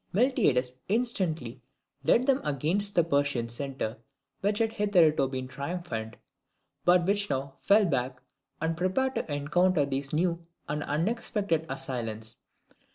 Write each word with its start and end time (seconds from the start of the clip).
Miltiades 0.15 0.71
instantly 0.89 1.61
led 2.03 2.25
them 2.25 2.41
against 2.43 2.95
the 2.95 3.03
Persian 3.03 3.47
centre, 3.47 3.97
which 4.39 4.57
had 4.57 4.73
hitherto 4.73 5.27
been 5.27 5.47
triumphant, 5.47 6.15
but 6.83 7.05
which 7.05 7.29
now 7.29 7.53
fell 7.59 7.85
back, 7.85 8.19
and 8.59 8.75
prepared 8.75 9.13
to 9.13 9.31
encounter 9.31 9.85
these 9.85 10.11
new 10.11 10.41
and 10.67 10.81
unexpected 10.81 11.67
assailants. 11.69 12.37